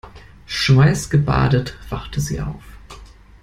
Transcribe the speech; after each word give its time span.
Schweißgebadet 0.47 1.77
wachte 1.91 2.21
sie 2.21 2.41
auf. 2.41 2.63